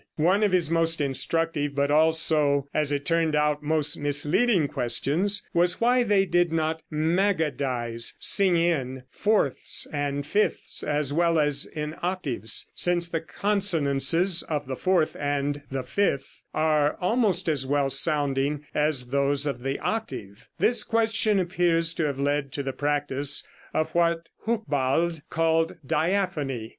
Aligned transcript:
One 0.15 0.41
of 0.41 0.51
his 0.51 0.71
most 0.71 0.99
instructive, 0.99 1.75
but 1.75 1.91
also, 1.91 2.67
as 2.73 2.91
it 2.91 3.05
turned 3.05 3.35
out, 3.35 3.61
most 3.61 3.97
misleading 3.97 4.67
questions 4.67 5.43
was 5.53 5.79
why 5.79 6.01
they 6.01 6.25
did 6.25 6.51
not 6.51 6.81
magadize 6.91 8.13
(sing 8.19 8.57
in) 8.57 9.03
fourths 9.11 9.85
and 9.93 10.25
fifths 10.25 10.81
as 10.81 11.13
well 11.13 11.37
as 11.37 11.67
in 11.67 11.93
octaves, 12.01 12.71
since 12.73 13.09
the 13.09 13.21
consonances 13.21 14.41
of 14.41 14.65
the 14.67 14.75
fourth 14.75 15.15
and 15.19 15.61
the 15.69 15.83
fifth 15.83 16.45
are 16.51 16.97
almost 16.99 17.47
as 17.47 17.67
well 17.67 17.91
sounding 17.91 18.65
as 18.73 19.09
those 19.09 19.45
of 19.45 19.61
the 19.61 19.77
octave. 19.77 20.47
This 20.57 20.83
question 20.83 21.37
appears 21.37 21.93
to 21.93 22.05
have 22.07 22.19
led 22.19 22.51
to 22.53 22.63
the 22.63 22.73
practice 22.73 23.43
of 23.71 23.91
what 23.91 24.29
Hucbald 24.47 25.21
called 25.29 25.75
"diaphony." 25.85 26.69